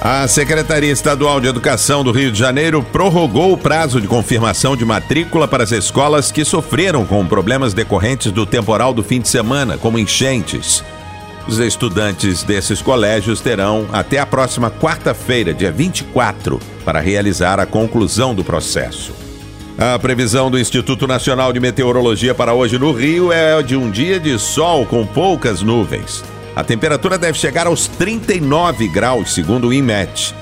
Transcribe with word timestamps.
A 0.00 0.28
Secretaria 0.28 0.92
Estadual 0.92 1.40
de 1.40 1.48
Educação 1.48 2.04
do 2.04 2.12
Rio 2.12 2.30
de 2.30 2.38
Janeiro 2.38 2.84
prorrogou 2.84 3.52
o 3.52 3.58
prazo 3.58 4.00
de 4.00 4.06
confirmação 4.06 4.76
de 4.76 4.84
matrícula 4.84 5.48
para 5.48 5.64
as 5.64 5.72
escolas 5.72 6.30
que 6.30 6.44
sofreram 6.44 7.04
com 7.04 7.26
problemas 7.26 7.74
decorrentes 7.74 8.30
do 8.30 8.46
temporal 8.46 8.94
do 8.94 9.02
fim 9.02 9.20
de 9.20 9.28
semana, 9.28 9.76
como 9.76 9.98
enchentes. 9.98 10.84
Os 11.48 11.58
estudantes 11.58 12.44
desses 12.44 12.80
colégios 12.80 13.40
terão 13.40 13.86
até 13.92 14.20
a 14.20 14.26
próxima 14.26 14.70
quarta-feira, 14.70 15.52
dia 15.52 15.72
24, 15.72 16.60
para 16.84 17.00
realizar 17.00 17.58
a 17.58 17.66
conclusão 17.66 18.36
do 18.36 18.44
processo. 18.44 19.12
A 19.76 19.98
previsão 19.98 20.48
do 20.48 20.60
Instituto 20.60 21.08
Nacional 21.08 21.52
de 21.52 21.58
Meteorologia 21.58 22.34
para 22.36 22.54
hoje 22.54 22.78
no 22.78 22.92
Rio 22.92 23.32
é 23.32 23.60
de 23.64 23.74
um 23.74 23.90
dia 23.90 24.20
de 24.20 24.38
sol 24.38 24.86
com 24.86 25.04
poucas 25.04 25.60
nuvens. 25.60 26.22
A 26.58 26.64
temperatura 26.64 27.16
deve 27.16 27.38
chegar 27.38 27.68
aos 27.68 27.86
39 27.86 28.88
graus, 28.88 29.32
segundo 29.32 29.68
o 29.68 29.72
INMET. 29.72 30.34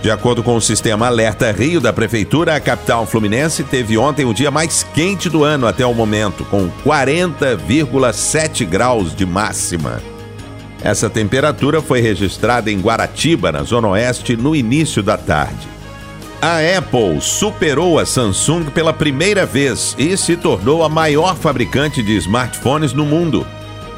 De 0.00 0.08
acordo 0.08 0.40
com 0.40 0.54
o 0.54 0.60
sistema 0.60 1.08
Alerta 1.08 1.50
Rio 1.50 1.80
da 1.80 1.92
Prefeitura, 1.92 2.54
a 2.54 2.60
capital 2.60 3.04
fluminense 3.06 3.64
teve 3.64 3.98
ontem 3.98 4.24
o 4.24 4.32
dia 4.32 4.52
mais 4.52 4.86
quente 4.94 5.28
do 5.28 5.42
ano 5.42 5.66
até 5.66 5.84
o 5.84 5.92
momento, 5.92 6.44
com 6.44 6.70
40,7 6.84 8.64
graus 8.64 9.16
de 9.16 9.26
máxima. 9.26 10.00
Essa 10.80 11.10
temperatura 11.10 11.82
foi 11.82 12.00
registrada 12.00 12.70
em 12.70 12.80
Guaratiba, 12.80 13.50
na 13.50 13.64
Zona 13.64 13.88
Oeste, 13.88 14.36
no 14.36 14.54
início 14.54 15.02
da 15.02 15.18
tarde. 15.18 15.66
A 16.40 16.58
Apple 16.78 17.20
superou 17.20 17.98
a 17.98 18.06
Samsung 18.06 18.66
pela 18.66 18.92
primeira 18.92 19.44
vez 19.44 19.96
e 19.98 20.16
se 20.16 20.36
tornou 20.36 20.84
a 20.84 20.88
maior 20.88 21.34
fabricante 21.34 22.00
de 22.00 22.16
smartphones 22.16 22.92
no 22.92 23.04
mundo. 23.04 23.44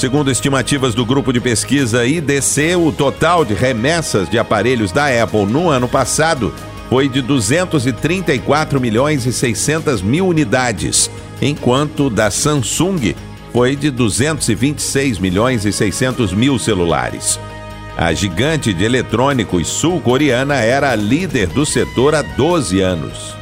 Segundo 0.00 0.30
estimativas 0.30 0.94
do 0.94 1.04
grupo 1.04 1.30
de 1.30 1.42
pesquisa 1.42 2.06
IDC, 2.06 2.74
o 2.74 2.90
total 2.90 3.44
de 3.44 3.52
remessas 3.52 4.30
de 4.30 4.38
aparelhos 4.38 4.90
da 4.90 5.08
Apple 5.22 5.44
no 5.44 5.68
ano 5.68 5.86
passado 5.86 6.54
foi 6.88 7.06
de 7.06 7.20
234 7.20 8.80
milhões 8.80 9.26
e 9.26 9.32
600 9.32 10.00
mil 10.00 10.26
unidades, 10.26 11.10
enquanto 11.42 12.08
da 12.08 12.30
Samsung 12.30 13.14
foi 13.52 13.76
de 13.76 13.90
226 13.90 15.18
milhões 15.18 15.66
e 15.66 15.72
600 15.72 16.32
mil 16.32 16.58
celulares. 16.58 17.38
A 17.94 18.10
gigante 18.14 18.72
de 18.72 18.82
eletrônicos 18.82 19.68
sul-coreana 19.68 20.54
era 20.54 20.92
a 20.92 20.96
líder 20.96 21.48
do 21.48 21.66
setor 21.66 22.14
há 22.14 22.22
12 22.22 22.80
anos. 22.80 23.39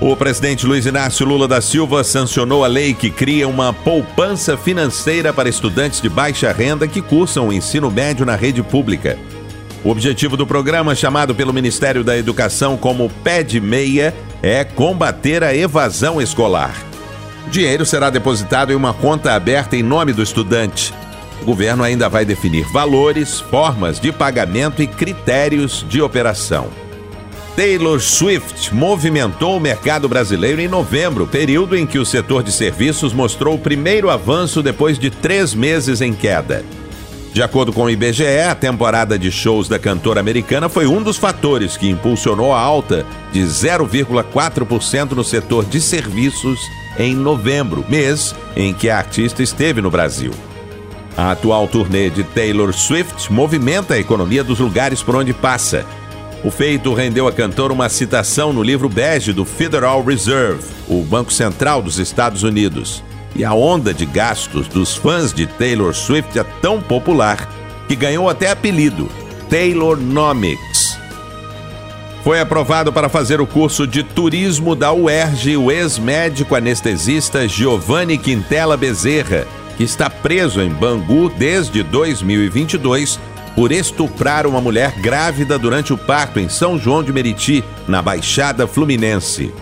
O 0.00 0.16
presidente 0.16 0.64
Luiz 0.64 0.86
Inácio 0.86 1.26
Lula 1.26 1.46
da 1.46 1.60
Silva 1.60 2.02
sancionou 2.02 2.64
a 2.64 2.66
lei 2.66 2.94
que 2.94 3.10
cria 3.10 3.46
uma 3.46 3.70
poupança 3.70 4.56
financeira 4.56 5.30
para 5.30 5.46
estudantes 5.46 6.00
de 6.00 6.08
baixa 6.08 6.50
renda 6.52 6.88
que 6.88 7.02
cursam 7.02 7.48
o 7.48 7.52
ensino 7.52 7.90
médio 7.90 8.24
na 8.24 8.34
rede 8.34 8.62
pública. 8.62 9.18
O 9.84 9.90
objetivo 9.90 10.38
do 10.38 10.46
programa, 10.46 10.94
chamado 10.94 11.34
pelo 11.34 11.52
Ministério 11.52 12.02
da 12.02 12.16
Educação 12.16 12.78
como 12.78 13.10
PED 13.22 13.60
Meia, 13.60 14.14
é 14.42 14.64
combater 14.64 15.44
a 15.44 15.54
evasão 15.54 16.18
escolar. 16.18 16.74
O 17.46 17.50
dinheiro 17.50 17.84
será 17.84 18.08
depositado 18.08 18.72
em 18.72 18.76
uma 18.76 18.94
conta 18.94 19.34
aberta 19.34 19.76
em 19.76 19.82
nome 19.82 20.14
do 20.14 20.22
estudante. 20.22 20.94
O 21.42 21.44
governo 21.44 21.84
ainda 21.84 22.08
vai 22.08 22.24
definir 22.24 22.64
valores, 22.72 23.38
formas 23.38 24.00
de 24.00 24.10
pagamento 24.12 24.82
e 24.82 24.86
critérios 24.86 25.84
de 25.86 26.00
operação. 26.00 26.79
Taylor 27.56 28.00
Swift 28.00 28.74
movimentou 28.74 29.56
o 29.56 29.60
mercado 29.60 30.08
brasileiro 30.08 30.60
em 30.60 30.68
novembro, 30.68 31.26
período 31.26 31.76
em 31.76 31.86
que 31.86 31.98
o 31.98 32.06
setor 32.06 32.42
de 32.42 32.52
serviços 32.52 33.12
mostrou 33.12 33.54
o 33.54 33.58
primeiro 33.58 34.08
avanço 34.08 34.62
depois 34.62 34.98
de 34.98 35.10
três 35.10 35.54
meses 35.54 36.00
em 36.00 36.12
queda. 36.12 36.64
De 37.32 37.42
acordo 37.42 37.72
com 37.72 37.84
o 37.84 37.90
IBGE, 37.90 38.40
a 38.48 38.54
temporada 38.54 39.18
de 39.18 39.30
shows 39.30 39.68
da 39.68 39.78
cantora 39.78 40.20
americana 40.20 40.68
foi 40.68 40.86
um 40.86 41.02
dos 41.02 41.16
fatores 41.16 41.76
que 41.76 41.88
impulsionou 41.88 42.52
a 42.52 42.60
alta 42.60 43.06
de 43.32 43.40
0,4% 43.40 45.12
no 45.12 45.22
setor 45.22 45.64
de 45.64 45.80
serviços 45.80 46.60
em 46.98 47.14
novembro, 47.14 47.84
mês 47.88 48.34
em 48.56 48.74
que 48.74 48.90
a 48.90 48.98
artista 48.98 49.42
esteve 49.42 49.80
no 49.80 49.90
Brasil. 49.90 50.32
A 51.16 51.32
atual 51.32 51.68
turnê 51.68 52.10
de 52.10 52.24
Taylor 52.24 52.72
Swift 52.72 53.32
movimenta 53.32 53.94
a 53.94 53.98
economia 53.98 54.42
dos 54.42 54.58
lugares 54.58 55.02
por 55.02 55.14
onde 55.14 55.32
passa 55.32 55.84
o 56.42 56.50
feito 56.50 56.94
rendeu 56.94 57.28
à 57.28 57.32
cantora 57.32 57.72
uma 57.72 57.88
citação 57.88 58.52
no 58.52 58.62
livro 58.62 58.88
bege 58.88 59.32
do 59.32 59.44
Federal 59.44 60.02
Reserve, 60.02 60.64
o 60.88 61.02
Banco 61.02 61.32
Central 61.32 61.82
dos 61.82 61.98
Estados 61.98 62.42
Unidos. 62.42 63.02
E 63.36 63.44
a 63.44 63.52
onda 63.52 63.92
de 63.92 64.06
gastos 64.06 64.66
dos 64.66 64.96
fãs 64.96 65.32
de 65.34 65.46
Taylor 65.46 65.94
Swift 65.94 66.38
é 66.38 66.44
tão 66.62 66.80
popular 66.80 67.48
que 67.86 67.94
ganhou 67.94 68.28
até 68.28 68.50
apelido 68.50 69.08
Taylornomics. 69.50 70.98
Foi 72.24 72.40
aprovado 72.40 72.92
para 72.92 73.08
fazer 73.08 73.40
o 73.40 73.46
curso 73.46 73.86
de 73.86 74.02
turismo 74.02 74.74
da 74.74 74.92
UERJ 74.92 75.56
o 75.56 75.70
ex-médico 75.70 76.54
anestesista 76.54 77.46
Giovanni 77.48 78.16
Quintela 78.16 78.76
Bezerra, 78.76 79.46
que 79.76 79.84
está 79.84 80.08
preso 80.08 80.60
em 80.60 80.70
Bangu 80.70 81.30
desde 81.30 81.82
2022 81.82 83.18
por 83.54 83.72
estuprar 83.72 84.46
uma 84.46 84.60
mulher 84.60 84.92
grávida 85.00 85.58
durante 85.58 85.92
o 85.92 85.98
parto 85.98 86.38
em 86.38 86.48
São 86.48 86.78
João 86.78 87.02
de 87.02 87.12
Meriti, 87.12 87.64
na 87.88 88.00
Baixada 88.00 88.66
Fluminense. 88.66 89.52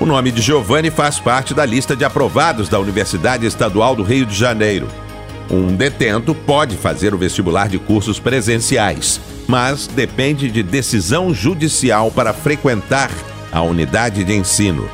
O 0.00 0.06
nome 0.06 0.32
de 0.32 0.42
Giovanni 0.42 0.90
faz 0.90 1.20
parte 1.20 1.54
da 1.54 1.64
lista 1.64 1.94
de 1.94 2.04
aprovados 2.04 2.68
da 2.68 2.78
Universidade 2.80 3.46
Estadual 3.46 3.94
do 3.94 4.02
Rio 4.02 4.26
de 4.26 4.34
Janeiro. 4.34 4.88
Um 5.50 5.76
detento 5.76 6.34
pode 6.34 6.76
fazer 6.76 7.14
o 7.14 7.18
vestibular 7.18 7.68
de 7.68 7.78
cursos 7.78 8.18
presenciais, 8.18 9.20
mas 9.46 9.86
depende 9.86 10.50
de 10.50 10.62
decisão 10.62 11.32
judicial 11.32 12.10
para 12.10 12.32
frequentar 12.32 13.10
a 13.52 13.62
unidade 13.62 14.24
de 14.24 14.34
ensino. 14.34 14.88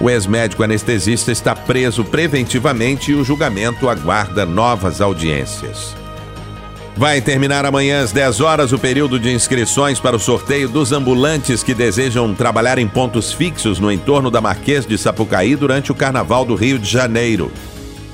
O 0.00 0.08
ex-médico 0.08 0.62
anestesista 0.62 1.30
está 1.30 1.54
preso 1.54 2.02
preventivamente 2.02 3.12
e 3.12 3.14
o 3.14 3.22
julgamento 3.22 3.88
aguarda 3.88 4.46
novas 4.46 5.00
audiências. 5.02 5.99
Vai 7.00 7.18
terminar 7.22 7.64
amanhã 7.64 8.02
às 8.02 8.12
10 8.12 8.42
horas 8.42 8.72
o 8.72 8.78
período 8.78 9.18
de 9.18 9.32
inscrições 9.32 9.98
para 9.98 10.14
o 10.14 10.20
sorteio 10.20 10.68
dos 10.68 10.92
ambulantes 10.92 11.62
que 11.62 11.72
desejam 11.72 12.34
trabalhar 12.34 12.76
em 12.76 12.86
pontos 12.86 13.32
fixos 13.32 13.78
no 13.78 13.90
entorno 13.90 14.30
da 14.30 14.38
Marquês 14.38 14.84
de 14.84 14.98
Sapucaí 14.98 15.56
durante 15.56 15.90
o 15.90 15.94
Carnaval 15.94 16.44
do 16.44 16.54
Rio 16.54 16.78
de 16.78 16.86
Janeiro. 16.86 17.50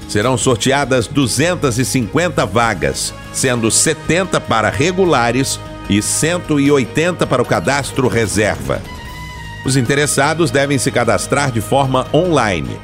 Serão 0.09 0.39
sorteadas 0.39 1.09
250 1.09 2.47
vagas, 2.47 3.13
sendo 3.33 3.73
70 3.73 4.41
para 4.43 4.71
regulares 4.71 5.59
e 5.91 6.01
180 6.01 7.27
para 7.27 7.43
o 7.43 7.45
cadastro 7.45 8.07
reserva. 8.07 8.81
Os 9.65 9.77
interessados 9.77 10.53
devem 10.53 10.79
se 10.79 10.93
cadastrar 10.93 11.51
de 11.51 11.61
forma 11.61 12.07
online. 12.15 12.79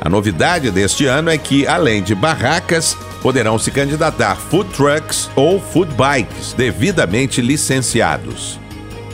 A 0.00 0.08
novidade 0.08 0.70
deste 0.70 1.04
ano 1.04 1.28
é 1.28 1.36
que, 1.36 1.66
além 1.66 2.02
de 2.02 2.14
barracas, 2.14 2.96
poderão 3.22 3.58
se 3.58 3.70
candidatar 3.70 4.36
food 4.36 4.68
trucks 4.70 5.30
ou 5.36 5.60
food 5.60 5.94
bikes 5.94 6.52
devidamente 6.52 7.40
licenciados. 7.40 8.60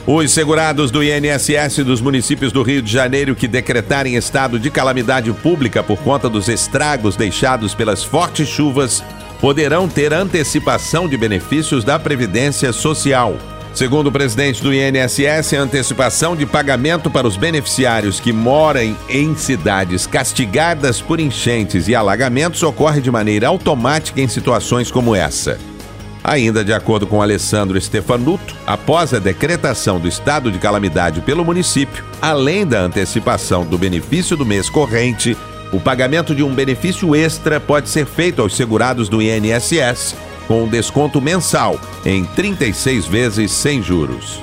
Os 0.07 0.31
segurados 0.31 0.89
do 0.89 1.03
INSS 1.03 1.83
dos 1.85 2.01
municípios 2.01 2.51
do 2.51 2.63
Rio 2.63 2.81
de 2.81 2.91
Janeiro 2.91 3.35
que 3.35 3.47
decretarem 3.47 4.15
estado 4.15 4.59
de 4.59 4.71
calamidade 4.71 5.31
pública 5.31 5.83
por 5.83 5.99
conta 5.99 6.27
dos 6.27 6.49
estragos 6.49 7.15
deixados 7.15 7.75
pelas 7.75 8.03
fortes 8.03 8.47
chuvas 8.47 9.03
poderão 9.39 9.87
ter 9.87 10.11
antecipação 10.11 11.07
de 11.07 11.15
benefícios 11.15 11.83
da 11.83 11.99
Previdência 11.99 12.73
Social. 12.73 13.37
Segundo 13.73 14.07
o 14.07 14.11
presidente 14.11 14.61
do 14.61 14.73
INSS, 14.73 15.53
a 15.53 15.61
antecipação 15.61 16.35
de 16.35 16.45
pagamento 16.45 17.09
para 17.09 17.27
os 17.27 17.37
beneficiários 17.37 18.19
que 18.19 18.33
moram 18.33 18.95
em 19.07 19.35
cidades 19.35 20.05
castigadas 20.05 20.99
por 20.99 21.19
enchentes 21.19 21.87
e 21.87 21.95
alagamentos 21.95 22.61
ocorre 22.63 22.99
de 22.99 23.11
maneira 23.11 23.47
automática 23.47 24.19
em 24.19 24.27
situações 24.27 24.91
como 24.91 25.15
essa. 25.15 25.57
Ainda 26.21 26.65
de 26.65 26.73
acordo 26.73 27.07
com 27.07 27.21
Alessandro 27.21 27.79
Stefanuto, 27.79 28.53
após 28.67 29.13
a 29.13 29.19
decretação 29.19 29.99
do 29.99 30.07
estado 30.07 30.51
de 30.51 30.59
calamidade 30.59 31.21
pelo 31.21 31.45
município, 31.45 32.03
além 32.21 32.67
da 32.67 32.81
antecipação 32.81 33.65
do 33.65 33.77
benefício 33.77 34.35
do 34.35 34.45
mês 34.45 34.69
corrente, 34.69 35.37
o 35.71 35.79
pagamento 35.79 36.35
de 36.35 36.43
um 36.43 36.53
benefício 36.53 37.15
extra 37.15 37.59
pode 37.59 37.87
ser 37.87 38.05
feito 38.05 38.41
aos 38.41 38.55
segurados 38.55 39.07
do 39.07 39.21
INSS 39.21 40.28
com 40.49 40.67
desconto 40.67 41.21
mensal 41.21 41.79
em 42.03 42.25
36 42.25 43.05
vezes 43.05 43.51
sem 43.51 43.83
juros. 43.83 44.41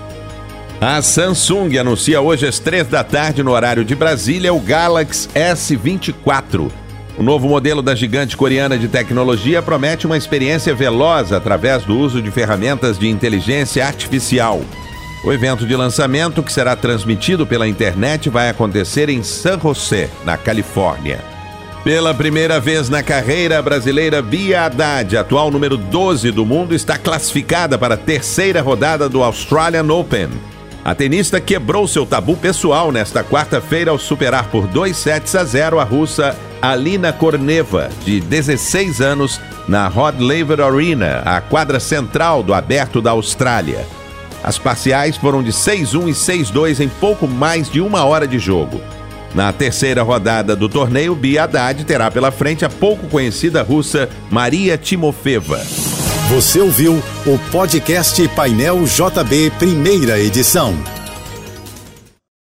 A 0.81 1.03
Samsung 1.03 1.77
anuncia 1.77 2.21
hoje 2.21 2.47
às 2.47 2.61
três 2.61 2.87
da 2.87 3.03
tarde 3.03 3.43
no 3.43 3.51
horário 3.51 3.85
de 3.85 3.97
Brasília 3.97 4.55
o 4.55 4.61
Galaxy 4.61 5.29
S24. 5.31 6.71
O 7.19 7.23
novo 7.25 7.49
modelo 7.49 7.83
da 7.83 7.93
gigante 7.97 8.37
coreana 8.37 8.79
de 8.79 8.87
tecnologia 8.87 9.61
promete 9.61 10.07
uma 10.07 10.17
experiência 10.17 10.73
veloz 10.77 11.33
através 11.33 11.83
do 11.83 11.99
uso 11.99 12.23
de 12.23 12.31
ferramentas 12.31 12.97
de 13.01 13.09
inteligência 13.09 13.85
artificial. 13.85 14.61
O 15.25 15.33
evento 15.33 15.67
de 15.67 15.75
lançamento, 15.75 16.41
que 16.41 16.53
será 16.53 16.77
transmitido 16.77 17.45
pela 17.45 17.67
internet, 17.67 18.31
vai 18.31 18.49
acontecer 18.49 19.09
em 19.09 19.25
San 19.25 19.59
José, 19.59 20.09
na 20.25 20.37
Califórnia. 20.37 21.36
Pela 21.87 22.13
primeira 22.13 22.59
vez 22.59 22.89
na 22.89 23.01
carreira 23.01 23.63
brasileira, 23.63 24.21
Bia 24.21 24.65
Haddad, 24.65 25.17
atual 25.17 25.53
número 25.53 25.77
12 25.77 26.33
do 26.33 26.45
mundo, 26.45 26.75
está 26.75 26.99
classificada 26.99 27.79
para 27.79 27.95
a 27.95 27.97
terceira 27.97 28.61
rodada 28.61 29.09
do 29.09 29.23
Australian 29.23 29.87
Open. 29.95 30.29
A 30.85 30.97
tenista 30.97 31.41
quebrou 31.41 31.87
seu 31.87 32.05
tabu 32.05 32.37
pessoal 32.37 32.91
nesta 32.91 33.23
quarta-feira 33.23 33.93
ao 33.93 34.01
superar 34.01 34.51
por 34.51 34.67
2 34.67 34.97
sets 34.97 35.37
a 35.37 35.45
0 35.45 35.79
a 35.79 35.85
russa 35.85 36.37
Alina 36.61 37.13
Korneva, 37.13 37.89
de 38.05 38.21
16 38.21 39.01
anos, 39.01 39.41
na 39.69 39.87
Rod 39.87 40.19
Laver 40.19 40.61
Arena, 40.61 41.23
a 41.25 41.41
quadra 41.41 41.79
central 41.79 42.43
do 42.43 42.53
Aberto 42.53 43.01
da 43.01 43.13
Austrália. 43.13 43.87
As 44.43 44.59
parciais 44.59 45.17
foram 45.17 45.41
de 45.41 45.53
6-1 45.53 46.09
e 46.09 46.13
6-2 46.13 46.81
em 46.81 46.89
pouco 46.89 47.29
mais 47.29 47.71
de 47.71 47.81
uma 47.81 48.05
hora 48.05 48.27
de 48.27 48.41
jogo. 48.41 48.81
Na 49.37 49.53
terceira 49.53 50.03
rodada 50.03 50.57
do 50.57 50.67
torneio, 50.67 51.15
Bia 51.15 51.45
Haddad 51.45 51.85
terá 51.85 52.11
pela 52.11 52.31
frente 52.31 52.65
a 52.65 52.71
pouco 52.71 53.07
conhecida 53.07 53.63
russa 53.63 54.09
Maria 54.31 54.79
Timofeva. 54.79 55.59
Você 56.31 56.59
ouviu 56.59 56.95
o 57.27 57.39
podcast 57.53 58.27
Painel 58.29 58.83
JB, 58.85 59.53
primeira 59.59 60.19
edição. 60.19 60.75